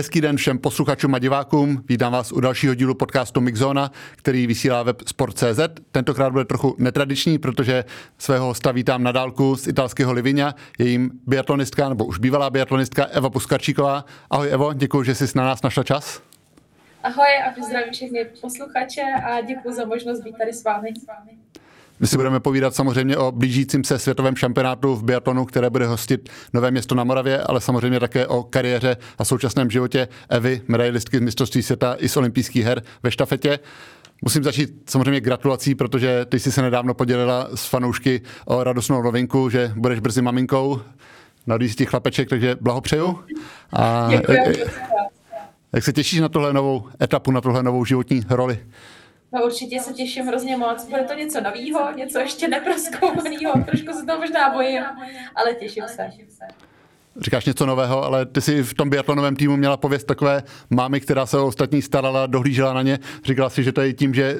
[0.00, 1.84] Hezký den všem posluchačům a divákům.
[1.88, 5.60] Vítám vás u dalšího dílu podcastu Mixzona, který vysílá web Sport.cz.
[5.92, 7.84] Tentokrát bude trochu netradiční, protože
[8.18, 13.04] svého hosta vítám na dálku z italského Livinia, je jim biatlonistka, nebo už bývalá biatlonistka
[13.04, 14.04] Eva Puskarčíková.
[14.30, 16.22] Ahoj Evo, děkuji, že jsi na nás našla čas.
[17.02, 20.90] Ahoj a pozdravím všechny posluchače a děkuji za možnost být tady s vámi.
[22.00, 26.28] My si budeme povídat samozřejmě o blížícím se světovém šampionátu v biatlonu, které bude hostit
[26.52, 31.20] Nové město na Moravě, ale samozřejmě také o kariéře a současném životě Evy, medailistky z
[31.20, 33.58] mistrovství světa i z olympijských her ve štafetě.
[34.22, 39.50] Musím začít samozřejmě gratulací, protože ty jsi se nedávno podělila s fanoušky o radostnou novinku,
[39.50, 40.80] že budeš brzy maminkou
[41.46, 43.18] na těch chlapeček, takže blahopřeju.
[43.72, 44.32] A Děkuji.
[44.32, 44.58] Jak,
[45.72, 48.58] jak se těšíš na tohle novou etapu, na tohle novou životní roli?
[49.32, 50.88] No určitě se těším hrozně moc.
[50.88, 53.64] Bude to něco nového, něco ještě neproskoumaného.
[53.66, 54.82] Trošku se toho možná bojím,
[55.34, 56.10] ale těším se.
[57.20, 61.26] Říkáš něco nového, ale ty jsi v tom biatlonovém týmu měla pověst takové mámy, která
[61.26, 62.98] se o ostatní starala, dohlížela na ně.
[63.24, 64.38] Říkala si, že to je tím, že,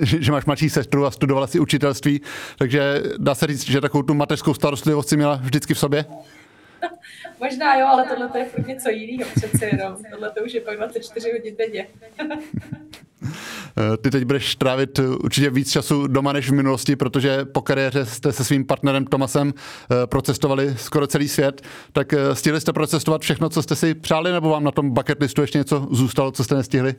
[0.00, 2.20] že máš mladší sestru a studovala si učitelství.
[2.58, 6.04] Takže dá se říct, že takovou tu mateřskou starostlivost si měla vždycky v sobě?
[7.40, 9.96] Možná jo, ale tohle to je furt něco jiného přece jenom.
[10.10, 11.86] Tohle to už je pak 24 hodin denně.
[14.02, 18.32] Ty teď budeš trávit určitě víc času doma než v minulosti, protože po kariéře jste
[18.32, 21.62] se svým partnerem Tomasem eh, procestovali skoro celý svět.
[21.92, 25.20] Tak eh, stihli jste procestovat všechno, co jste si přáli, nebo vám na tom bucket
[25.20, 26.94] listu ještě něco zůstalo, co jste nestihli?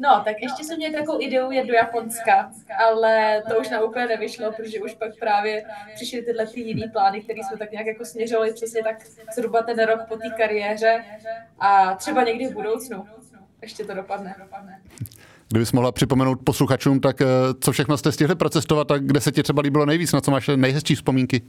[0.00, 2.50] No, tak ještě jsem měl takovou ideu jet do Japonska,
[2.88, 7.20] ale to už na úplně nevyšlo, protože už pak právě přišly tyhle ty jiný plány,
[7.20, 8.96] které jsme tak nějak jako směřovali přesně tak
[9.34, 11.04] zhruba ten rok po té kariéře
[11.60, 13.06] a třeba někdy v budoucnu
[13.62, 14.34] ještě to dopadne.
[15.48, 17.26] Kdybys mohla připomenout posluchačům, tak eh,
[17.60, 20.50] co všechno jste stihli procestovat a kde se ti třeba líbilo nejvíc, na co máš
[20.56, 21.42] nejhezčí vzpomínky?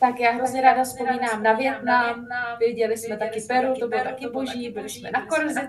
[0.00, 2.26] Tak já hrozně ráda vzpomínám na Větnam,
[2.60, 5.68] viděli jsme taky Peru, to bylo taky boží, byli jsme na Korzice,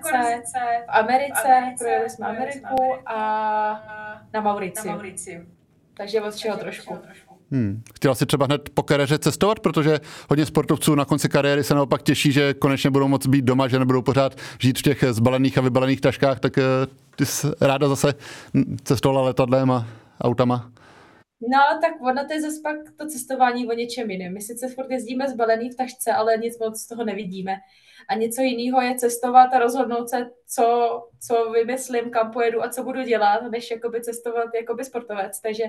[0.86, 2.76] v Americe, projeli jsme Ameriku
[3.06, 3.18] a
[4.34, 4.94] na Mauriciu.
[5.94, 6.98] Takže od čeho trošku.
[7.52, 7.82] Hmm.
[7.96, 10.00] Chtěla si třeba hned po kariéře cestovat, protože
[10.30, 13.80] hodně sportovců na konci kariéry se naopak těší, že konečně budou moct být doma, že
[13.80, 16.64] nebudou pořád žít v těch zbalených a vybalených taškách, tak eh,
[17.16, 18.14] ty jsi ráda zase
[18.84, 19.88] cestovala letadlem a
[20.22, 20.72] autama.
[21.42, 24.34] No, tak ono to je zase pak to cestování o něčem jiném.
[24.34, 27.56] My sice furt jezdíme zbalený v tašce, ale nic moc z toho nevidíme.
[28.10, 30.64] A něco jiného je cestovat a rozhodnout se, co,
[31.28, 35.42] co vymyslím, kam pojedu a co budu dělat, než jakoby cestovat jakoby sportovec.
[35.42, 35.64] Takže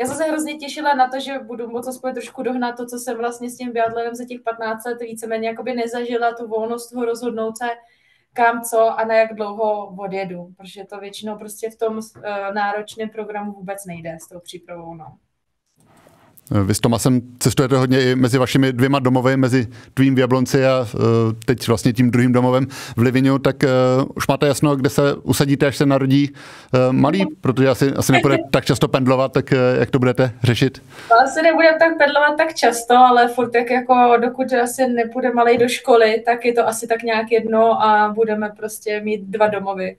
[0.00, 2.98] já jsem se hrozně těšila na to, že budu moct aspoň trošku dohnat to, co
[2.98, 7.04] jsem vlastně s tím biatlonem za těch 15 let víceméně jakoby nezažila, tu volnost toho
[7.04, 7.68] rozhodnout se,
[8.32, 12.22] kam co a na jak dlouho odjedu, protože to většinou prostě v tom uh,
[12.54, 14.94] náročném programu vůbec nejde s tou přípravou.
[14.94, 15.18] No.
[16.50, 20.80] Vy s Tomasem cestujete hodně i mezi vašimi dvěma domovy, mezi tvým v Jablonci a
[20.94, 21.00] uh,
[21.46, 22.66] teď vlastně tím druhým domovem
[22.96, 27.24] v Livinu, tak uh, už máte jasno, kde se usadíte, až se narodí uh, malý,
[27.40, 29.50] protože asi, asi nebude tak často pendlovat, tak
[29.80, 30.82] jak to budete řešit?
[31.24, 35.68] Asi nebudeme tak pendlovat tak často, ale furt tak jako dokud asi nepůjde malý do
[35.68, 39.96] školy, tak je to asi tak nějak jedno a budeme prostě mít dva domovy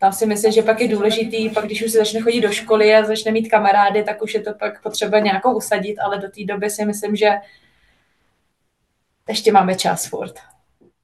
[0.00, 2.94] tam si myslím, že pak je důležitý, pak když už se začne chodit do školy
[2.94, 6.44] a začne mít kamarády, tak už je to pak potřeba nějakou usadit, ale do té
[6.44, 7.30] doby si myslím, že
[9.28, 10.34] ještě máme čas furt.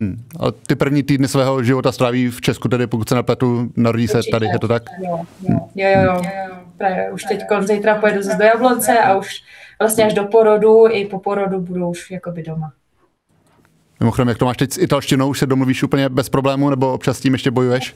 [0.00, 0.24] Hmm.
[0.40, 4.20] A ty první týdny svého života stráví v Česku, tedy pokud se nepletu, narodí se
[4.30, 4.82] tady, je to tak?
[4.98, 6.22] Jo, jo, jo, jo.
[6.24, 6.56] jo.
[6.78, 9.42] Právě už teď zítra pojedu zase do Jablonce a už
[9.78, 12.72] vlastně až do porodu, i po porodu budu už jakoby doma.
[14.00, 17.18] Mimochodem, jak to máš teď s italštinou, už se domluvíš úplně bez problému, nebo občas
[17.18, 17.94] s tím ještě bojuješ?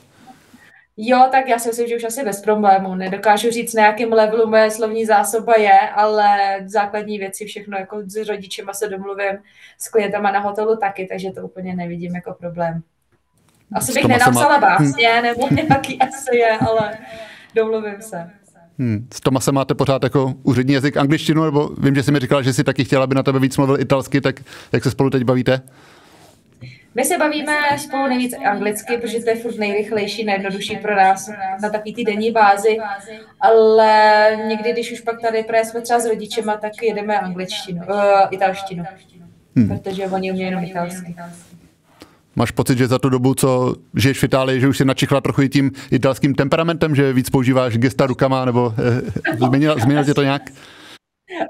[0.97, 2.95] Jo, tak já si myslím, že už asi bez problémů.
[2.95, 8.27] Nedokážu říct, na jakém levelu moje slovní zásoba je, ale základní věci všechno, jako s
[8.27, 9.37] rodičema se domluvím,
[9.77, 12.81] s klientama na hotelu taky, takže to úplně nevidím jako problém.
[13.73, 14.59] Asi bych nenapsala má...
[14.59, 15.99] básně nebo nějaký
[16.33, 16.97] je, ale
[17.55, 18.31] domluvím se.
[18.79, 19.07] Hmm.
[19.13, 22.53] S Tomasem máte pořád jako úřední jazyk angličtinu, nebo vím, že jsi mi říkala, že
[22.53, 24.35] jsi taky chtěla, aby na tebe víc mluvil italsky, tak
[24.71, 25.61] jak se spolu teď bavíte?
[26.95, 31.29] My se bavíme spolu nejvíc anglicky, protože to je furt nejrychlejší, nejjednodušší pro nás
[31.61, 32.77] na takový ty denní bázi,
[33.39, 37.95] ale někdy, když už pak tady právě jsme třeba s rodičema, tak jedeme angličtinu, uh,
[38.31, 38.83] italštinu,
[39.55, 39.67] hmm.
[39.67, 41.15] protože oni umějí jenom italsky.
[42.35, 45.41] Máš pocit, že za tu dobu, co žiješ v Itálii, že už si načichla trochu
[45.41, 50.23] i tím italským temperamentem, že víc používáš gesta rukama, nebo eh, změnila, změnila tě to
[50.23, 50.41] nějak?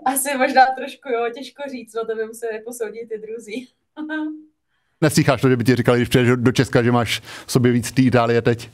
[0.06, 3.68] Asi možná trošku, jo, těžko říct, no to by museli posoudit ty druzí.
[5.02, 7.92] Neslycháš to, že by ti říkali, když přijdeš do Česka, že máš v sobě víc
[7.92, 8.70] té Itálie teď?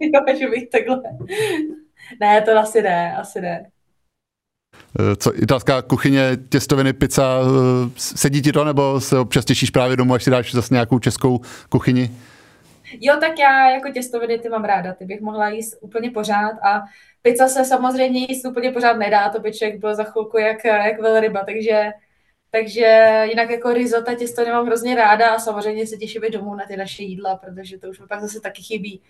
[0.00, 0.96] Jo, že bych takhle.
[2.20, 3.70] Ne, to asi ne, asi ne.
[5.16, 7.40] Co italská kuchyně, těstoviny, pizza,
[7.96, 11.40] sedí ti to, nebo se občas těšíš právě domů, až si dáš zase nějakou českou
[11.68, 12.10] kuchyni?
[13.00, 16.82] Jo, tak já jako těstoviny ty mám ráda, ty bych mohla jíst úplně pořád a
[17.22, 21.00] pizza se samozřejmě jíst úplně pořád nedá, to by člověk byl za chvilku jak, jak
[21.00, 21.90] velryba, takže
[22.50, 26.76] takže jinak jako risota těsto nemám hrozně ráda a samozřejmě se těším domů na ty
[26.76, 29.00] naše jídla, protože to už mi pak zase taky chybí.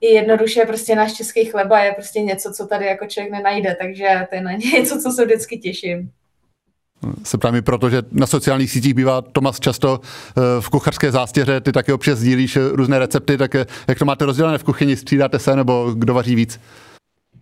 [0.00, 4.26] I jednoduše prostě náš český chleba je prostě něco, co tady jako člověk nenajde, takže
[4.28, 6.10] to je na něco, co se vždycky těším.
[7.22, 11.72] Se právě proto, že na sociálních sítích bývá Tomas často eh, v kuchařské zástěře, ty
[11.72, 15.56] taky občas sdílíš různé recepty, tak eh, jak to máte rozdělené v kuchyni, střídáte se
[15.56, 16.60] nebo kdo vaří víc?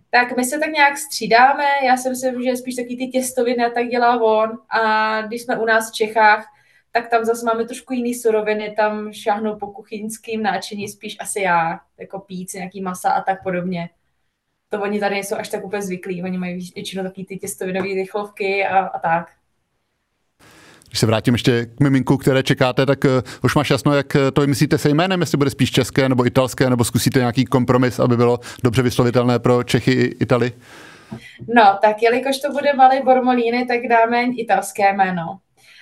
[0.09, 1.65] Tak my se tak nějak střídáme.
[1.85, 4.49] Já si myslím, že spíš taky ty těstoviny a tak dělá on.
[4.69, 6.45] A když jsme u nás v Čechách,
[6.91, 11.79] tak tam zase máme trošku jiný suroviny, tam šáhnou po kuchyňským náčiní spíš asi já,
[11.97, 13.89] jako píc, nějaký masa a tak podobně.
[14.69, 18.65] To oni tady nejsou až tak úplně zvyklí, oni mají většinou taky ty těstovinové rychlovky
[18.65, 19.31] a, a tak.
[20.87, 23.11] Když se vrátím ještě k miminku, které čekáte, tak uh,
[23.43, 26.83] už máš jasno, jak to vymyslíte se jménem, jestli bude spíš české nebo italské, nebo
[26.83, 30.53] zkusíte nějaký kompromis, aby bylo dobře vyslovitelné pro Čechy i Itali?
[31.47, 35.39] No, tak jelikož to bude malý Bormolíny, tak dáme italské jméno.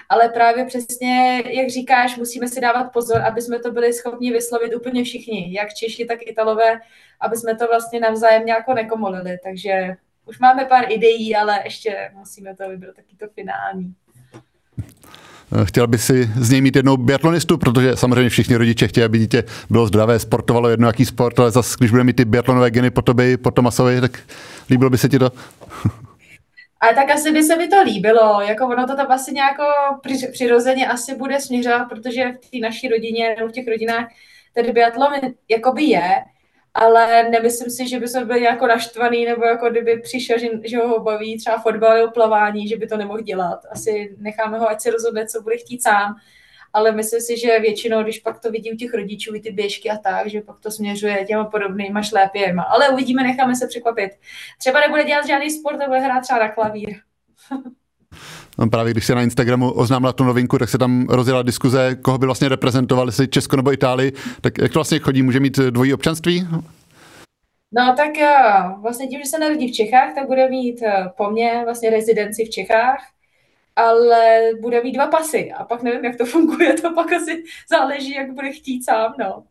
[0.10, 4.76] Ale právě přesně, jak říkáš, musíme si dávat pozor, aby jsme to byli schopni vyslovit
[4.76, 6.80] úplně všichni, jak Češi, tak Italové,
[7.22, 9.38] aby jsme to vlastně navzájem nějak nekomolili.
[9.44, 9.96] Takže
[10.26, 13.94] už máme pár ideí, ale ještě musíme to vybrat taky to finální.
[15.52, 19.20] Eh, chtěl by si z něj mít jednou biatlonistu, protože samozřejmě všichni rodiče chtějí, aby
[19.20, 22.92] dítě bylo zdravé, sportovalo jedno jaký sport, ale zase, když bude mít ty biatlonové geny
[22.92, 24.20] po tobě, po Tomasovi, tak
[24.70, 25.32] líbilo by se ti to?
[26.82, 29.56] Ale tak asi by se mi to líbilo, jako ono to tam asi nějak
[30.32, 34.08] přirozeně asi bude směřovat, protože v té naší rodině, nebo v těch rodinách,
[34.54, 35.12] ten biatlon
[35.50, 36.10] jakoby je,
[36.74, 40.78] ale nemyslím si, že by se byl jako naštvaný, nebo jako kdyby přišel, že, že
[40.78, 43.60] ho baví třeba fotbal nebo plavání, že by to nemohl dělat.
[43.72, 46.16] Asi necháme ho, ať se rozhodne, co bude chtít sám,
[46.74, 49.90] ale myslím si, že většinou, když pak to vidí u těch rodičů, i ty běžky
[49.90, 52.64] a tak, že pak to směřuje těma podobnýma šlépěma.
[52.64, 54.12] Ale uvidíme, necháme se překvapit.
[54.58, 56.96] Třeba nebude dělat žádný sport, bude hrát třeba na klavír.
[58.58, 62.18] No právě když se na Instagramu oznámila tu novinku, tak se tam rozjela diskuze, koho
[62.18, 64.12] by vlastně reprezentovali, jestli Česko nebo Itálii.
[64.42, 65.24] Tak jak to vlastně chodí?
[65.24, 66.48] Může mít dvojí občanství?
[67.76, 68.36] No tak eh,
[68.82, 72.46] vlastně tím, že se narodí v Čechách, tak bude mít eh, po mně vlastně rezidenci
[72.46, 73.00] v Čechách,
[73.76, 78.14] ale bude mít dva pasy a pak nevím, jak to funguje, to pak asi záleží,
[78.14, 79.44] jak bude chtít sám, no.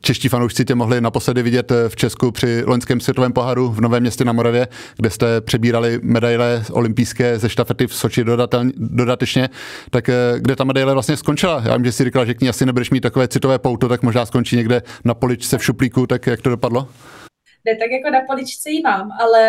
[0.00, 4.24] Čeští fanoušci tě mohli naposledy vidět v Česku při loňském světovém poháru v Novém městě
[4.24, 8.24] na Moravě, kde jste přebírali medaile olympijské ze štafety v Soči
[8.76, 9.48] dodatečně.
[9.90, 11.62] Tak eh, kde ta medaile vlastně skončila?
[11.66, 14.02] Já vím, že jsi říkala, že k ní asi nebudeš mít takové citové pouto, tak
[14.02, 16.88] možná skončí někde na poličce v šuplíku, tak jak to dopadlo?
[17.64, 19.40] Ne, tak jako na poličce ji mám, ale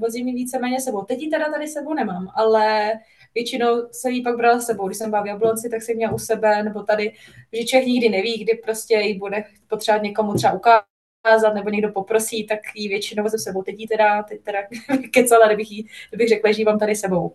[0.00, 1.02] vozím ji víceméně sebou.
[1.02, 2.92] Teď ji teda tady sebou nemám, ale
[3.34, 4.86] většinou se jí pak brala s sebou.
[4.86, 7.12] Když jsem byla v Jablonci, tak jsem měla u sebe, nebo tady,
[7.52, 12.46] že člověk nikdy neví, kdy prostě jí bude potřebovat někomu třeba ukázat, nebo někdo poprosí,
[12.46, 13.62] tak ji většinou se sebou.
[13.62, 14.58] Teď jí teda, teď teda
[15.12, 17.34] kecala, kdybych, jí, kdybych řekla, že ji mám tady sebou.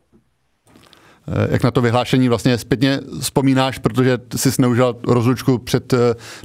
[1.27, 5.97] Eh, jak na to vyhlášení vlastně zpětně vzpomínáš, protože jsi neužil rozlučku před eh,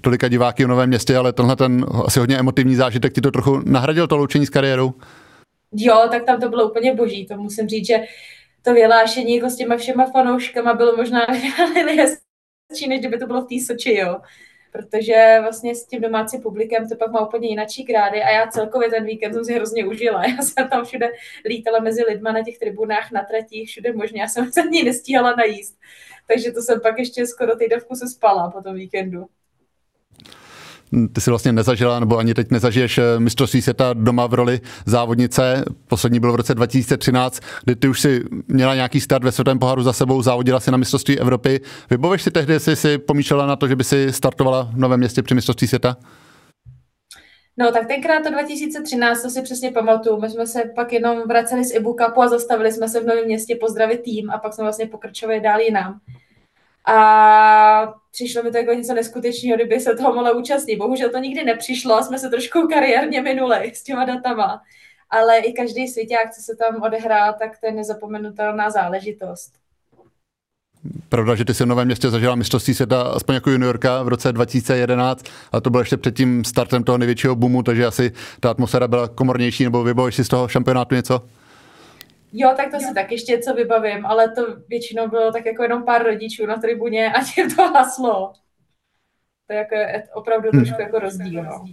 [0.02, 3.62] tolika diváky v Novém městě, ale tenhle ten asi hodně emotivní zážitek ti to trochu
[3.64, 4.94] nahradil to loučení s kariérou?
[5.72, 7.26] Jo, tak tam to bylo úplně boží.
[7.26, 7.98] To musím říct, že
[8.68, 11.20] to vyhlášení jako s těma všema fanouškama bylo možná
[11.96, 14.20] hezčí, než kdyby to bylo v té Soči, jo.
[14.72, 18.90] Protože vlastně s tím domácím publikem to pak má úplně jináčí krády a já celkově
[18.90, 20.24] ten víkend jsem si hrozně užila.
[20.36, 21.10] Já jsem tam všude
[21.44, 24.20] lítala mezi lidma na těch tribunách, na tratích, všude možně.
[24.20, 25.78] Já jsem se ní nestíhala najíst.
[26.26, 29.26] Takže to jsem pak ještě skoro týdavku se spala po tom víkendu
[31.12, 35.64] ty si vlastně nezažila, nebo ani teď nezažiješ eh, mistrovství světa doma v roli závodnice.
[35.88, 39.82] Poslední byl v roce 2013, kdy ty už si měla nějaký start ve světovém poháru
[39.82, 41.60] za sebou, závodila si na mistrovství Evropy.
[41.90, 45.22] Vybavuješ si tehdy, jestli si pomýšlela na to, že by si startovala v Novém městě
[45.22, 45.96] při mistrovství světa?
[47.60, 50.20] No tak tenkrát to 2013, to si přesně pamatuju.
[50.20, 53.56] My jsme se pak jenom vraceli z Cupu a zastavili jsme se v Novém městě
[53.60, 56.00] pozdravit tým a pak jsme vlastně pokračovali dál jinam.
[56.88, 60.76] A přišlo mi to jako něco neskutečného, kdyby se toho mohla účastnit.
[60.76, 64.62] Bohužel to nikdy nepřišlo, jsme se trošku kariérně minuli s těma datama.
[65.10, 69.52] Ale i každý světák, co se tam odehrál, tak to je nezapomenutelná záležitost.
[71.08, 74.32] Pravda, že ty jsi v Novém městě zažila mistrovství světa aspoň jako juniorka v roce
[74.32, 78.88] 2011 a to bylo ještě před tím startem toho největšího boomu, takže asi ta atmosféra
[78.88, 81.22] byla komornější, nebo vybavíš si z toho šampionátu něco?
[82.32, 85.84] Jo, tak to si tak ještě něco vybavím, ale to většinou bylo tak jako jenom
[85.84, 88.32] pár rodičů na tribuně a tím to haslo.
[89.46, 89.76] To je jako
[90.14, 90.86] opravdu trošku hmm.
[90.86, 91.42] jako rozdíl.
[91.42, 91.64] No.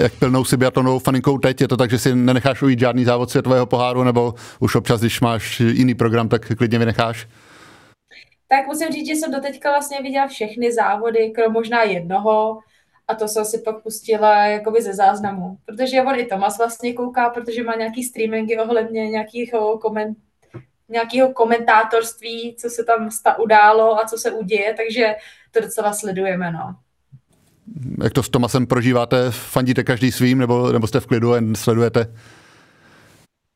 [0.00, 1.60] jak pilnou si biatlonovou faninkou teď?
[1.60, 5.20] Je to tak, že si nenecháš ujít žádný závod světového poháru, nebo už občas, když
[5.20, 7.28] máš jiný program, tak klidně vynecháš?
[8.48, 12.58] Tak musím říct, že jsem doteďka vlastně viděla všechny závody, krom možná jednoho,
[13.08, 15.58] a to jsem si pak pustila jakoby ze záznamu.
[15.64, 20.18] Protože on i Tomas vlastně kouká, protože má nějaký streamingy ohledně nějakého koment,
[20.88, 25.14] nějakého komentátorství, co se tam sta událo a co se uděje, takže
[25.50, 26.76] to docela sledujeme, no.
[28.02, 29.30] Jak to s Tomasem prožíváte?
[29.30, 32.14] Fandíte každý svým, nebo, nebo jste v klidu a sledujete?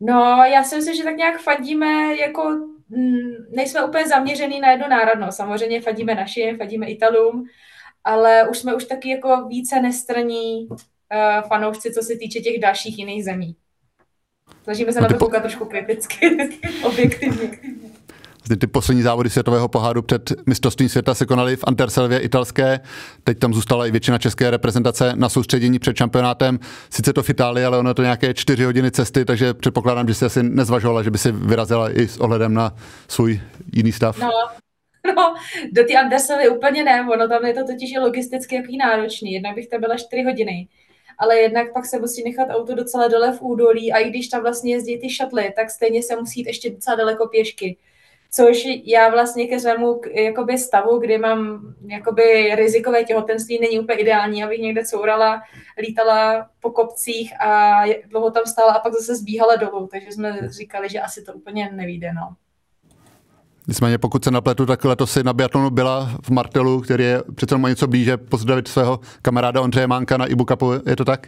[0.01, 2.51] No, já si myslím, že tak nějak fandíme jako
[2.89, 5.37] mm, nejsme úplně zaměřený na jednu národnost.
[5.37, 7.47] Samozřejmě fadíme našim, fadíme Italům,
[8.07, 10.77] ale už jsme už taky jako více nestraní uh,
[11.49, 13.57] fanoušci, co se týče těch dalších jiných zemí.
[14.65, 16.37] Snažíme se na to koukat trošku kriticky,
[16.85, 17.51] objektivně.
[18.59, 22.81] Ty poslední závody světového poháru před mistrovstvím světa se konaly v Anterselvě italské.
[23.25, 26.59] Teď tam zůstala i většina české reprezentace na soustředění před šampionátem.
[26.91, 30.15] Sice to v Itálii, ale ono je to nějaké čtyři hodiny cesty, takže předpokládám, že
[30.15, 32.75] si asi nezvažovala, že by si vyrazila i s ohledem na
[33.09, 33.41] svůj
[33.73, 34.19] jiný stav.
[34.19, 34.29] No,
[35.07, 35.35] No,
[35.73, 39.33] do ty Andersovy úplně ne, ono tam je to totiž logisticky jaký náročný.
[39.33, 40.69] Jednak bych tam byla 4 hodiny,
[41.19, 44.43] ale jednak pak se musí nechat auto docela dole v údolí a i když tam
[44.43, 47.77] vlastně jezdí ty šatly, tak stejně se musí jít ještě docela daleko pěšky.
[48.31, 54.45] Což já vlastně ke svému jakoby stavu, kdy mám jakoby rizikové těhotenství, není úplně ideální,
[54.45, 55.43] abych někde courala,
[55.79, 60.89] lítala po kopcích a dlouho tam stála a pak zase zbíhala dolů, takže jsme říkali,
[60.89, 62.13] že asi to úplně nevíde.
[62.13, 62.35] No.
[63.69, 67.59] Nicméně pokud se napletu, tak letos si na biatlonu byla v Martelu, který je přece
[67.59, 71.27] má něco blíže, pozdravit svého kamaráda Ondřeje Mánka na Ibu Cupu, je to tak?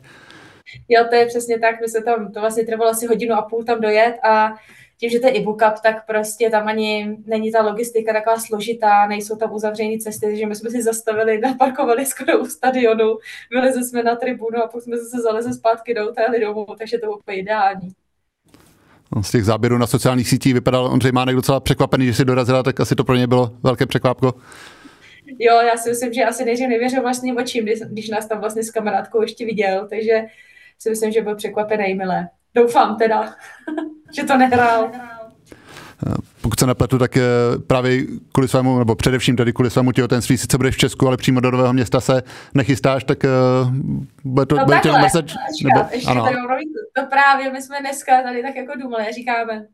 [0.89, 3.65] Jo, to je přesně tak, my se tam, to vlastně trvalo asi hodinu a půl
[3.65, 4.55] tam dojet a
[5.01, 9.07] tím, že to je Ibu Cup, tak prostě tam ani není ta logistika taková složitá,
[9.07, 13.19] nejsou tam uzavřené cesty, takže my jsme si zastavili, naparkovali skoro u stadionu,
[13.51, 17.07] vylezli jsme na tribunu a pak jsme zase zalezli zpátky do hotély domů, takže to
[17.07, 17.89] bylo úplně ideální.
[19.17, 22.63] No, z těch záběrů na sociálních sítích vypadal Ondřej Mánek docela překvapený, že si dorazila,
[22.63, 24.35] tak asi to pro ně bylo velké překvápko.
[25.39, 28.71] Jo, já si myslím, že asi nejdřív nevěřil vlastním očím, když, nás tam vlastně s
[28.71, 30.25] kamarádkou ještě viděl, takže
[30.79, 32.29] si myslím, že byl překvapený milé.
[32.55, 33.35] Doufám teda,
[34.17, 34.91] že to nehrál.
[36.41, 37.19] Pokud se nepletu, tak
[37.67, 38.03] právě
[38.33, 41.51] kvůli svému, nebo především tedy kvůli svému těhotenství, sice budeš v Česku, ale přímo do
[41.51, 42.23] nového města se
[42.55, 43.29] nechystáš, tak eh,
[44.25, 45.27] bude to, no bude takhle, mrzet,
[45.65, 46.27] nebo, ještě ano.
[46.97, 49.67] to právě my jsme dneska tady tak jako důmali, říkáme,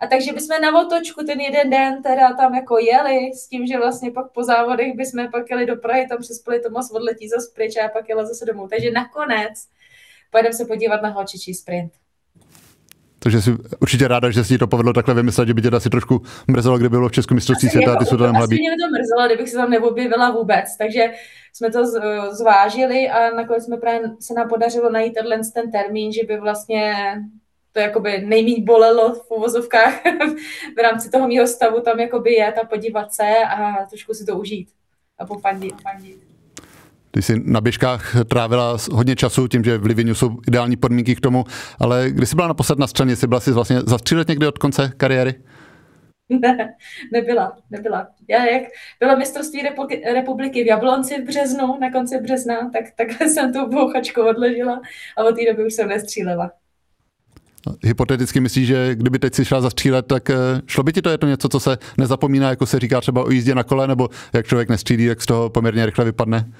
[0.00, 3.78] a takže bychom na otočku ten jeden den teda tam jako jeli s tím, že
[3.78, 7.76] vlastně pak po závodech bychom pak jeli do Prahy, tam přespali Tomas odletí zase pryč
[7.76, 8.68] a pak jela zase domů.
[8.68, 9.68] Takže nakonec
[10.30, 11.92] pojedeme se podívat na holčičí sprint.
[13.26, 16.22] Takže si určitě ráda, že si to povedlo takhle vymyslet, že by tě asi trošku
[16.46, 18.58] mrzelo, kdyby bylo v Česku mistrovství světa a ty jsou tam nemohla být.
[18.58, 21.12] mě to mrzelo, kdybych se tam neobjevila vůbec, takže
[21.52, 21.86] jsme to
[22.30, 26.94] zvážili a nakonec jsme právě se nám podařilo najít tenhle ten termín, že by vlastně
[27.72, 30.00] to jakoby nejméně bolelo v uvozovkách
[30.76, 34.38] v rámci toho mého stavu tam jakoby je a podívat se a trošku si to
[34.38, 34.68] užít
[35.18, 35.74] a pofandit.
[35.82, 36.25] Fandit.
[37.16, 41.20] Ty jsi na běžkách trávila hodně času tím, že v Livinu jsou ideální podmínky k
[41.20, 41.44] tomu,
[41.78, 44.92] ale kdy jsi byla naposled na straně, jsi byla si vlastně zastřílet někdy od konce
[44.96, 45.34] kariéry?
[46.28, 46.74] Ne,
[47.12, 48.08] nebyla, nebyla.
[48.28, 48.62] Já jak
[49.00, 49.62] bylo mistrovství
[50.14, 54.80] republiky v Jablonci v březnu, na konci března, tak takhle jsem tu bouchačku odležela
[55.16, 56.50] a od té doby už jsem nestřílela.
[57.84, 60.34] Hypoteticky myslíš, že kdyby teď si šla zastřílet, tak eh,
[60.66, 61.10] šlo by ti to?
[61.10, 64.08] Je to něco, co se nezapomíná, jako se říká třeba o jízdě na kole, nebo
[64.32, 66.52] jak člověk nestřílí, jak z toho poměrně rychle vypadne?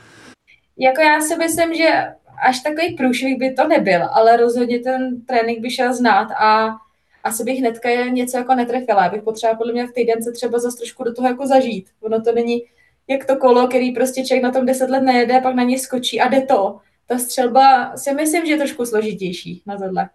[0.79, 2.05] Jako já si myslím, že
[2.43, 6.77] až takový průšvih by to nebyl, ale rozhodně ten trénink by šel znát a
[7.25, 9.05] asi bych hnedka něco jako netrefila.
[9.05, 11.89] Já bych potřeba podle mě v týden se třeba zase trošku do toho jako zažít.
[12.01, 12.63] Ono to není
[13.09, 16.21] jak to kolo, který prostě člověk na tom deset let nejede, pak na něj skočí
[16.21, 16.79] a jde to.
[17.07, 20.09] Ta střelba si myslím, že je trošku složitější na tohle.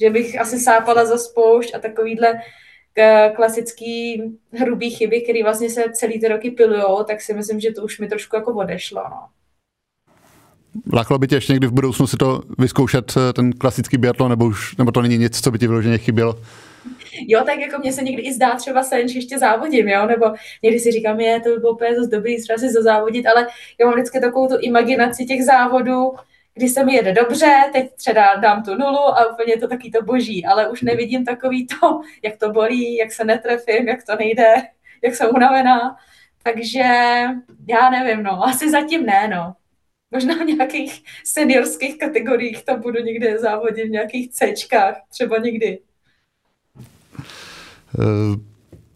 [0.00, 2.40] Že bych asi sápala za spoušť a takovýhle
[3.36, 7.82] klasický hrubý chyby, které vlastně se celý ty roky pilujou, tak si myslím, že to
[7.82, 9.02] už mi trošku jako odešlo.
[9.10, 9.28] No.
[10.92, 14.44] Lákalo by tě ještě někdy v budoucnu si to vyzkoušet, eh, ten klasický biatlon, nebo,
[14.44, 16.38] už, nebo to není nic, co by ti vyloženě chybělo?
[17.28, 20.26] Jo, tak jako mě se někdy i zdá třeba se, že ještě závodím, jo, nebo
[20.62, 23.46] někdy si říkám, je, to by bylo úplně zase dobrý, třeba si zazávodit, ale
[23.80, 26.12] já mám vždycky takovou tu imaginaci těch závodů,
[26.54, 30.02] kdy se mi jede dobře, teď třeba dám tu nulu a úplně to taky to
[30.02, 34.54] boží, ale už nevidím takový to, jak to bolí, jak se netrefím, jak to nejde,
[35.04, 35.96] jak jsem unavená.
[36.42, 36.84] Takže
[37.68, 39.54] já nevím, no, asi zatím ne, no.
[40.14, 45.78] Možná v nějakých seniorských kategoriích tam budu někde závodit, v nějakých Cčkách, třeba někdy.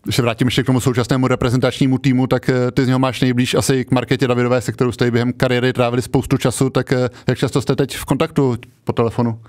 [0.03, 3.21] Když se vrátím ještě k tomu současnému reprezentačnímu týmu, tak eh, ty z něho máš
[3.21, 7.09] nejblíž asi k Marketě Davidové, se kterou jste během kariéry trávili spoustu času, tak eh,
[7.29, 9.41] jak často jste teď v kontaktu po telefonu?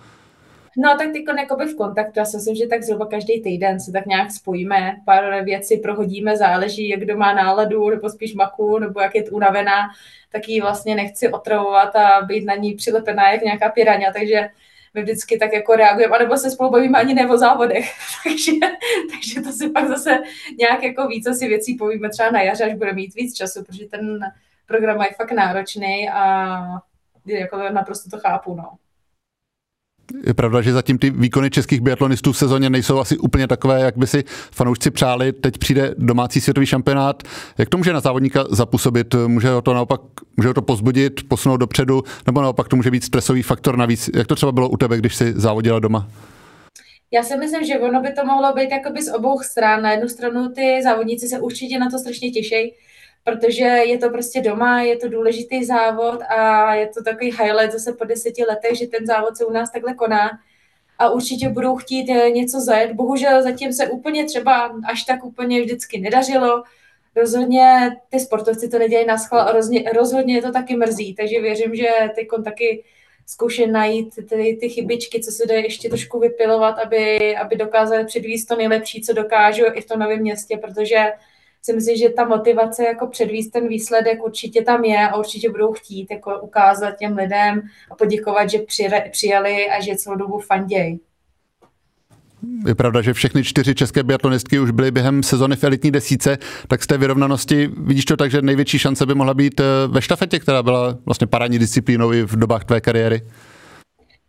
[0.78, 3.92] No tak teď jakoby v kontaktu, já si myslím, že tak zhruba každý týden se
[3.92, 9.02] tak nějak spojíme, pár věcí prohodíme, záleží, jak kdo má náladu, nebo spíš maku, nebo
[9.02, 9.90] jak je unavená,
[10.32, 14.50] tak ji vlastně nechci otravovat a být na ní přilepená jak nějaká piraně, takže
[14.94, 17.92] my vždycky tak jako reagujeme, anebo se spolu bavíme ani ne o závodech,
[18.24, 18.52] takže,
[19.12, 20.20] takže to si pak zase
[20.60, 23.86] nějak jako víc asi věcí povíme třeba na jaře, až bude mít víc času, protože
[23.86, 24.20] ten
[24.66, 26.60] program je fakt náročný a
[27.26, 28.78] jako naprosto to chápu, no.
[30.28, 33.98] Je pravda, že zatím ty výkony českých biatlonistů v sezóně nejsou asi úplně takové, jak
[33.98, 35.34] by si fanoušci přáli.
[35.34, 37.24] Teď přijde domácí světový šampionát.
[37.58, 39.16] Jak to může na závodníka zapůsobit?
[39.28, 40.02] Může ho to naopak
[40.38, 44.10] může ho to pozbudit, posunout dopředu, nebo naopak to může být stresový faktor navíc?
[44.16, 46.08] Jak to třeba bylo u tebe, když jsi závodila doma?
[47.12, 49.82] Já si myslím, že ono by to mohlo být jakoby z obou stran.
[49.82, 52.74] Na jednu stranu ty závodníci se určitě na to strašně těší,
[53.24, 57.94] protože je to prostě doma, je to důležitý závod a je to takový highlight zase
[57.94, 60.30] po deseti letech, že ten závod se u nás takhle koná
[61.00, 62.92] a určitě budou chtít eh, něco zajet.
[62.92, 66.64] Bohužel zatím se úplně třeba až tak úplně vždycky nedařilo.
[67.16, 69.52] Rozhodně ty sportovci to nedělají na schvál a
[69.94, 72.84] rozhodně, je to taky mrzí, takže věřím, že ty taky
[73.28, 78.48] zkoušet najít ty, ty chybičky, co se jde ještě trošku vypilovat, aby, aby dokázali předvíst
[78.48, 81.12] to nejlepší, co dokážou i v tom novém městě, protože
[81.62, 85.74] si myslím, že ta motivace jako předvíst ten výsledek určitě tam je a určitě budou
[85.74, 87.62] chtít jako ukázat těm lidem
[87.92, 88.60] a poděkovat, že
[89.12, 91.00] přijali a že celou dobu fandějí.
[92.68, 96.38] Je pravda, že všechny čtyři české biatlonistky už byly během sezony v elitní desíce,
[96.68, 100.02] tak z té vyrovnanosti vidíš to tak, že největší šance by mohla být eh, ve
[100.02, 103.22] štafetě, která byla vlastně parádní disciplínou i v dobách tvé kariéry?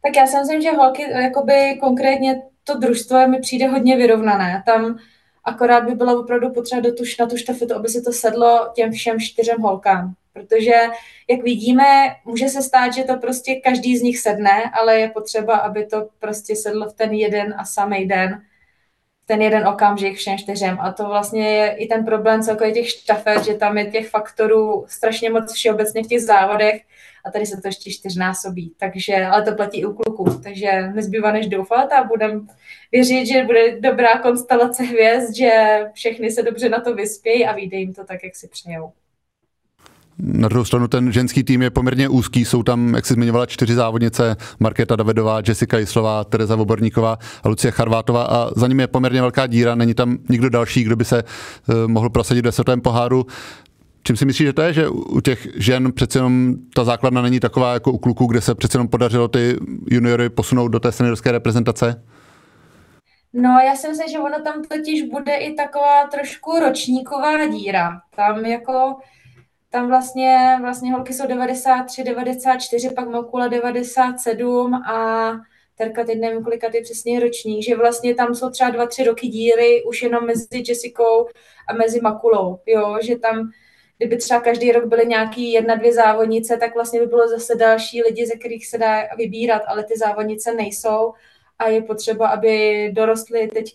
[0.02, 4.62] Tak já si myslím, že holky, jakoby konkrétně to družstvo mi přijde hodně vyrovnané.
[4.66, 4.98] Tam
[5.44, 8.92] akorát by bylo opravdu potřeba do tuš, na tu štafetu, aby se to sedlo těm
[8.92, 10.14] všem čtyřem holkám.
[10.32, 10.72] Protože,
[11.30, 11.84] jak vidíme,
[12.24, 16.08] může se stát, že to prostě každý z nich sedne, ale je potřeba, aby to
[16.18, 18.42] prostě sedlo v ten jeden a samý den,
[19.30, 20.78] ten jeden okamžik všem čtyřem.
[20.80, 24.84] A to vlastně je i ten problém celkově těch štafet, že tam je těch faktorů
[24.88, 26.82] strašně moc všeobecně v těch závodech
[27.24, 28.74] a tady se to ještě čtyřnásobí.
[28.78, 30.40] Takže, ale to platí i u kluků.
[30.44, 32.46] Takže nezbývá než doufat a budem
[32.92, 37.76] věřit, že bude dobrá konstelace hvězd, že všechny se dobře na to vyspějí a vyjde
[37.76, 38.92] jim to tak, jak si přejou.
[40.22, 43.74] Na druhou stranu ten ženský tým je poměrně úzký, jsou tam, jak jsi zmiňovala, čtyři
[43.74, 49.20] závodnice, Markéta Davidová, Jessica Jislová, Tereza Voborníková a Lucie Charvátová a za nimi je poměrně
[49.20, 53.26] velká díra, není tam nikdo další, kdo by se uh, mohl prosadit ve světovém poháru.
[54.02, 57.40] Čím si myslíš, že to je, že u těch žen přece jenom ta základna není
[57.40, 59.56] taková jako u kluků, kde se přece jenom podařilo ty
[59.90, 62.02] juniory posunout do té seniorské reprezentace?
[63.32, 68.00] No, já si myslím, že ono tam totiž bude i taková trošku ročníková díra.
[68.16, 68.96] Tam jako
[69.70, 75.32] tam vlastně, vlastně holky jsou 93, 94, pak Mokula 97 a
[75.74, 79.28] Terka, teď nevím, kolika ty přesně ročník, že vlastně tam jsou třeba dva, tři roky
[79.28, 81.28] díry už jenom mezi Jessicou
[81.68, 83.50] a mezi Makulou, jo, že tam
[83.98, 88.02] kdyby třeba každý rok byly nějaký jedna, dvě závodnice, tak vlastně by bylo zase další
[88.02, 91.12] lidi, ze kterých se dá vybírat, ale ty závodnice nejsou
[91.58, 93.48] a je potřeba, aby dorostly.
[93.48, 93.74] Teď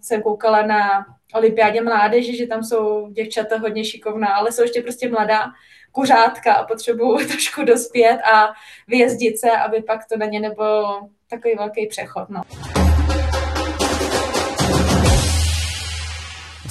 [0.00, 5.08] jsem koukala na olympiádě mládeže, že tam jsou děvčata hodně šikovná, ale jsou ještě prostě
[5.08, 5.44] mladá
[5.92, 8.52] kuřátka a potřebují trošku dospět a
[8.88, 12.28] vyjezdit se, aby pak to na ně nebyl takový velký přechod.
[12.28, 12.42] No.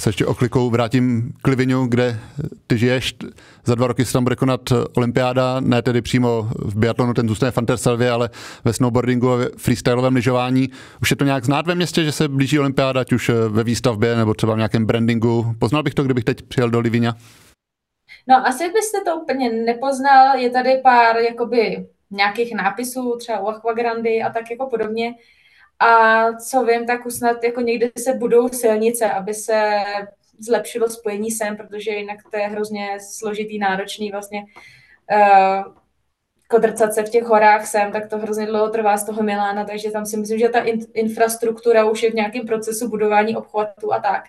[0.02, 2.18] Se ještě oklikou vrátím k Livinu, kde
[2.66, 3.14] ty žiješ.
[3.64, 4.60] Za dva roky se tam bude konat
[4.96, 8.30] olympiáda, ne tedy přímo v biatlonu, ten zůstane v Anterselvě, ale
[8.64, 10.68] ve snowboardingu a freestylovém lyžování.
[11.02, 14.16] Už je to nějak znát ve městě, že se blíží olympiáda, ať už ve výstavbě
[14.16, 15.54] nebo třeba v nějakém brandingu.
[15.58, 17.16] Poznal bych to, kdybych teď přijel do Livína?
[18.28, 20.36] No asi byste to úplně nepoznal.
[20.36, 25.14] Je tady pár jakoby nějakých nápisů, třeba u Aquagrandy a tak jako podobně.
[25.82, 29.72] A co vím, tak už snad jako někde se budou silnice, aby se
[30.38, 34.44] zlepšilo spojení sem, protože jinak to je hrozně složitý, náročný vlastně
[35.12, 35.74] uh,
[36.48, 39.90] kodrcat se v těch horách sem, tak to hrozně dlouho trvá z toho Milána, takže
[39.90, 44.00] tam si myslím, že ta in, infrastruktura už je v nějakém procesu budování obchvatu a
[44.00, 44.24] tak.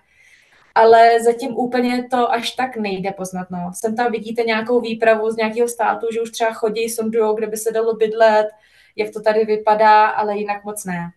[0.76, 3.48] Ale zatím úplně to až tak nejde poznat.
[3.50, 3.72] No.
[3.74, 7.58] Sem tam vidíte nějakou výpravu z nějakého státu, že už třeba chodí, sondují, kde by
[7.58, 8.48] se dalo bydlet,
[8.96, 11.12] jak to tady vypadá, ale jinak moc ne.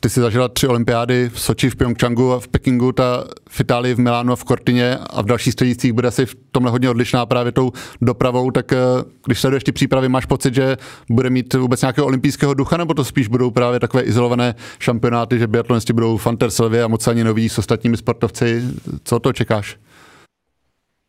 [0.00, 3.94] Ty jsi zažila tři olympiády v Soči, v Pyeongchangu a v Pekingu, ta v Itálii,
[3.94, 7.26] v Milánu a v Kortině a v dalších střediscích bude asi v tomhle hodně odlišná
[7.26, 8.76] právě tou dopravou, tak eh,
[9.26, 10.76] když sleduješ ty přípravy, máš pocit, že
[11.10, 15.46] bude mít vůbec nějakého olympijského ducha, nebo to spíš budou právě takové izolované šampionáty, že
[15.46, 18.62] biatlonisti budou fanterselvě a moc ani noví s ostatními sportovci.
[19.04, 19.76] Co to čekáš?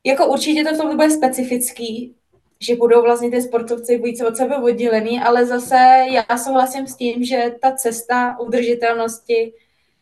[0.08, 2.14] Jako určitě to v tom bude specifický,
[2.62, 7.24] že budou vlastně ty sportovci více od sebe oddělený, ale zase já souhlasím s tím,
[7.24, 9.54] že ta cesta udržitelnosti,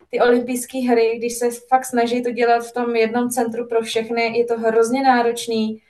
[0.10, 4.38] ty olympijské hry, když se fakt snaží to dělat v tom jednom centru pro všechny,
[4.38, 5.82] je to hrozně náročný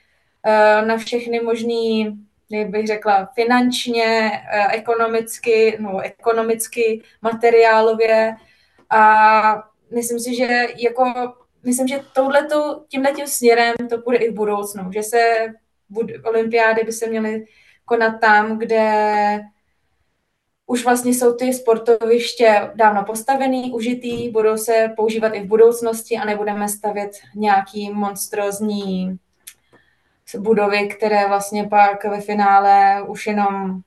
[0.46, 2.18] eh, na všechny možný,
[2.50, 8.36] jak bych řekla, finančně, eh, ekonomicky, no, ekonomicky, materiálově.
[8.90, 9.62] A
[9.94, 11.04] myslím si, že jako
[11.64, 15.46] myslím, že touhleto, tímhle směrem to bude i v budoucnu, že se
[16.24, 17.44] olympiády by se měly
[17.84, 19.40] konat tam, kde
[20.66, 26.24] už vlastně jsou ty sportoviště dávno postavený, užitý, budou se používat i v budoucnosti a
[26.24, 29.18] nebudeme stavět nějaký monstrózní
[30.38, 33.80] budovy, které vlastně pak ve finále už jenom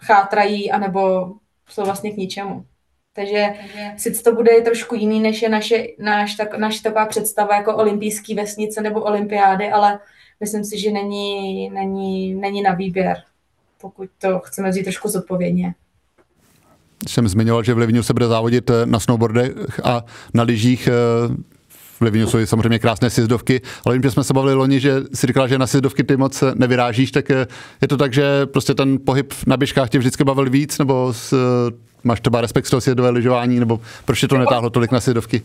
[0.00, 1.32] chátrají anebo
[1.68, 2.64] jsou vlastně k ničemu.
[3.12, 3.54] Takže
[3.96, 8.34] sice to bude trošku jiný, než je naše, naš, tak, naše taková představa jako olympijský
[8.34, 9.98] vesnice nebo olympiády, ale
[10.40, 13.16] myslím si, že není, není, není na výběr,
[13.80, 15.74] pokud to chceme vzít trošku zodpovědně.
[17.08, 20.88] Jsem zmiňoval, že v Livňu se bude závodit eh, na snowboardech a na lyžích.
[20.88, 21.56] Eh,
[22.00, 25.26] v Livňu jsou samozřejmě krásné sjezdovky, ale vím, že jsme se bavili loni, že si
[25.26, 27.46] říkala, že na sjezdovky ty moc nevyrážíš, tak eh,
[27.82, 31.34] je to tak, že prostě ten pohyb na běžkách tě vždycky bavil víc, nebo s,
[32.04, 35.42] máš třeba respekt z toho sjezdové lyžování, nebo proč tě to netáhlo tolik na sjezdovky?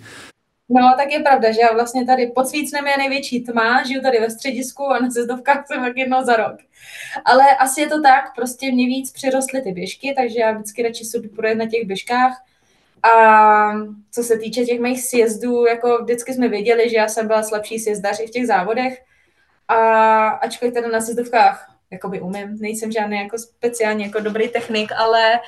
[0.73, 4.19] No, tak je pravda, že já vlastně tady pod Svícnem je největší tma, žiju tady
[4.19, 6.57] ve středisku a na cezdovkách jsem tak jednou za rok.
[7.25, 11.05] Ale asi je to tak, prostě mě víc přirostly ty běžky, takže já vždycky radši
[11.05, 12.43] sudu projet na těch běžkách.
[13.03, 13.71] A
[14.11, 17.79] co se týče těch mých sjezdů, jako vždycky jsme věděli, že já jsem byla slabší
[17.79, 19.01] sjezdař i v těch závodech.
[19.67, 25.39] A ačkoliv teda na sjezdovkách jakoby umím, nejsem žádný jako speciálně jako dobrý technik, ale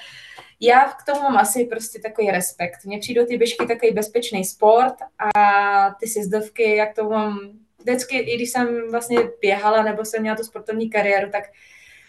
[0.60, 2.86] já k tomu mám asi prostě takový respekt.
[2.86, 4.94] Mně přijdou ty běžky takový bezpečný sport
[5.36, 7.39] a ty sjezdovky, jak to mám
[7.80, 11.44] vždycky, i když jsem vlastně běhala nebo jsem měla tu sportovní kariéru, tak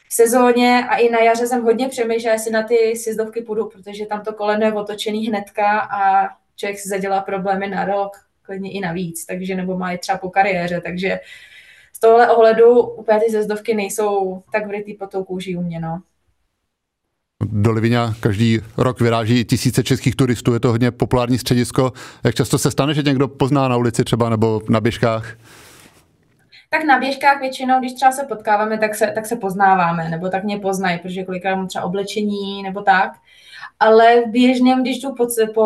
[0.08, 4.06] v sezóně a i na jaře jsem hodně přemýšlela, jestli na ty sjezdovky půjdu, protože
[4.06, 8.80] tam to koleno je otočený hnedka a člověk si zadělá problémy na rok, klidně i
[8.80, 11.20] navíc, takže nebo má je třeba po kariéře, takže
[11.92, 16.02] z tohle ohledu úplně ty sjezdovky nejsou tak vrytý po tou kůži u mě, no.
[17.42, 21.92] Do Livinia každý rok vyráží tisíce českých turistů, je to hodně populární středisko.
[22.24, 25.36] Jak často se stane, že někdo pozná na ulici třeba nebo na běžkách?
[26.70, 30.44] Tak na běžkách většinou, když třeba se potkáváme, tak se, tak se poznáváme, nebo tak
[30.44, 33.12] mě poznají, protože kolikrát mám třeba oblečení nebo tak.
[33.80, 35.62] Ale v běžném, když jdu po, po,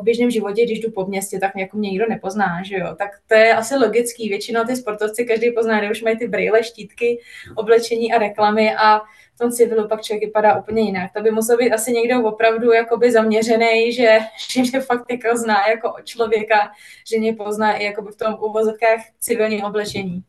[0.00, 2.94] v běžném životě, když jdu po městě, tak jako mě nikdo nepozná, že jo.
[2.98, 4.28] Tak to je asi logický.
[4.28, 7.18] Většinou ty sportovci každý pozná, kde už mají ty brýle, štítky,
[7.56, 9.00] oblečení a reklamy a
[9.40, 11.10] tom civilu pak člověk vypadá úplně jinak.
[11.16, 15.68] To by musel být asi někdo opravdu jakoby zaměřený, že, že mě fakt jako zná
[15.68, 16.70] jako člověka,
[17.10, 20.22] že mě pozná i jakoby v tom uvozovkách civilní oblečení.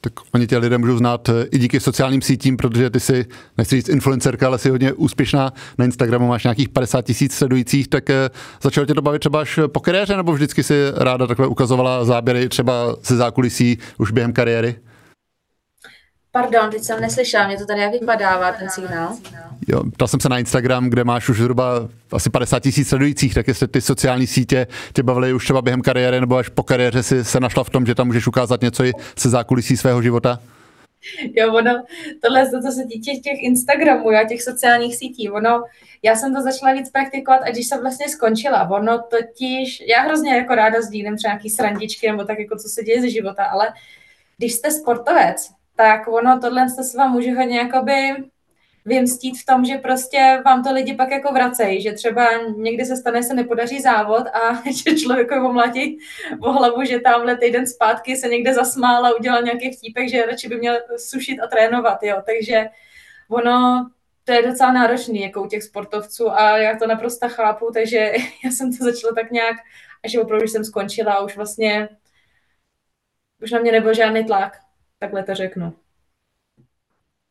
[0.00, 3.26] Tak oni tě lidé můžou znát eh, i díky sociálním sítím, protože ty jsi,
[3.58, 5.52] nechci říct influencerka, ale jsi hodně úspěšná.
[5.78, 8.30] Na Instagramu máš nějakých 50 tisíc sledujících, tak eh,
[8.62, 12.48] začalo tě to bavit třeba až po kariéře, nebo vždycky si ráda takhle ukazovala záběry
[12.48, 14.76] třeba ze zákulisí už během kariéry?
[16.34, 19.16] Pardon, teď jsem neslyšela, mě to tady jak vypadává ten signál.
[19.68, 23.48] Jo, ptal jsem se na Instagram, kde máš už zhruba asi 50 tisíc sledujících, tak
[23.48, 27.24] jestli ty sociální sítě tě bavily už třeba během kariéry nebo až po kariéře si
[27.24, 30.38] se našla v tom, že tam můžeš ukázat něco i se zákulisí svého života?
[31.34, 31.82] Jo, ono,
[32.22, 35.62] tohle, to, co se týče těch Instagramů a těch sociálních sítí, ono,
[36.02, 40.34] já jsem to začala víc praktikovat a když jsem vlastně skončila, ono totiž, já hrozně
[40.34, 43.72] jako ráda sdílím třeba nějaký srandičky nebo tak jako co se děje ze života, ale
[44.38, 48.14] když jste sportovec, tak ono tohle se vám může hodně jakoby
[48.84, 52.96] vymstít v tom, že prostě vám to lidi pak jako vracejí, že třeba někdy se
[52.96, 55.98] stane, se nepodaří závod a že člověk ho omlatí
[56.40, 60.48] o hlavu, že tamhle týden zpátky se někde zasmál a udělal nějaký vtípek, že radši
[60.48, 62.66] by měl sušit a trénovat, jo, takže
[63.28, 63.90] ono
[64.24, 68.12] to je docela náročný jako u těch sportovců a já to naprosto chápu, takže
[68.44, 69.56] já jsem to začala tak nějak,
[70.04, 71.88] až opravdu jsem skončila a už vlastně
[73.42, 74.63] už na mě nebyl žádný tlak
[75.04, 75.72] takhle to řeknu.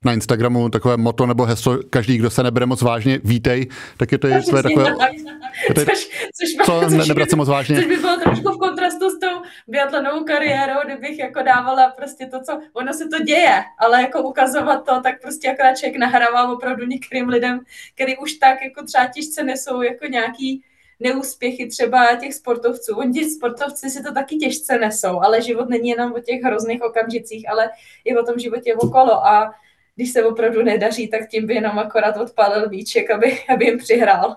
[0.06, 4.18] na Instagramu takové moto nebo heslo, každý, kdo se nebere moc vážně, vítej, tak je
[4.18, 4.96] to je své takové...
[4.96, 7.76] Tak, je, což, což, co, což, ne, nebrat se moc vážně.
[7.76, 12.42] Což by bylo trošku v kontrastu s tou biatlonovou kariérou, kdybych jako dávala prostě to,
[12.42, 16.86] co, ono se to děje, ale jako ukazovat to, tak prostě akorát člověk nahrává opravdu
[16.86, 17.60] některým lidem,
[17.96, 20.64] který už tak jako třeba těžce nesou jako nějaký
[21.04, 22.96] neúspěchy třeba těch sportovců.
[22.96, 26.82] Oni ti sportovci si to taky těžce nesou, ale život není jenom o těch hrozných
[26.82, 27.70] okamžicích, ale
[28.06, 29.54] i o tom životě okolo a
[29.96, 34.36] když se opravdu nedaří, tak tím by jenom akorát odpálil výček, aby, aby jim přihrál.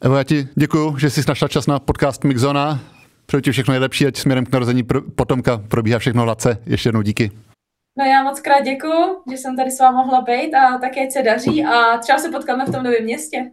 [0.00, 2.80] Evo, já ti děkuji, že jsi našla čas na podcast Mixona.
[3.26, 4.82] Přeju ti všechno nejlepší, ať směrem k narození
[5.16, 6.58] potomka probíhá všechno hladce.
[6.66, 7.30] Ještě jednou díky.
[7.98, 11.22] No já moc krát děkuji, že jsem tady s vámi mohla být a také se
[11.22, 13.50] daří a třeba se potkáme v tom novém městě.